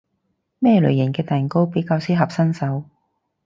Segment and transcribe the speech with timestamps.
[0.57, 2.85] 咩類型嘅蛋糕比較適合新手？